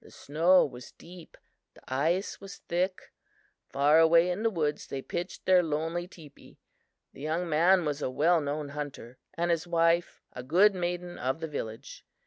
The 0.00 0.10
snow 0.10 0.64
was 0.64 0.92
deep; 0.92 1.36
the 1.74 1.82
ice 1.86 2.40
was 2.40 2.60
thick. 2.66 3.12
Far 3.68 3.98
away 3.98 4.30
in 4.30 4.42
the 4.42 4.48
woods 4.48 4.86
they 4.86 5.02
pitched 5.02 5.44
their 5.44 5.62
lonely 5.62 6.08
teepee. 6.08 6.56
The 7.12 7.20
young 7.20 7.46
man 7.46 7.84
was 7.84 8.00
a 8.00 8.08
well 8.08 8.40
known 8.40 8.70
hunter 8.70 9.18
and 9.34 9.50
his 9.50 9.66
wife 9.66 10.22
a 10.32 10.42
good 10.42 10.74
maiden 10.74 11.18
of 11.18 11.40
the 11.40 11.46
village. 11.46 12.06